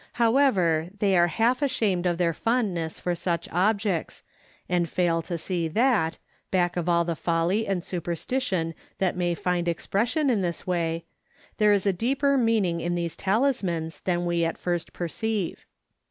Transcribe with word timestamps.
However, 0.13 0.89
they 0.97 1.15
are 1.15 1.27
half 1.27 1.61
ashamed 1.61 2.07
of 2.07 2.17
their 2.17 2.33
fondness 2.33 2.99
for 2.99 3.13
such 3.13 3.47
objects, 3.51 4.23
and 4.67 4.89
fail 4.89 5.21
to 5.21 5.37
see 5.37 5.67
that, 5.67 6.17
back 6.49 6.75
of 6.75 6.89
all 6.89 7.05
the 7.05 7.13
folly 7.15 7.67
and 7.67 7.83
superstition 7.83 8.73
that 8.97 9.15
may 9.15 9.35
find 9.35 9.67
expression 9.67 10.31
in 10.31 10.41
this 10.41 10.65
way, 10.65 11.05
there 11.57 11.71
is 11.71 11.85
a 11.85 11.93
deeper 11.93 12.35
meaning 12.35 12.81
in 12.81 12.95
these 12.95 13.15
talismans 13.15 13.99
than 13.99 14.25
we 14.25 14.43
at 14.43 14.57
first 14.57 14.91
perceive. 14.91 15.67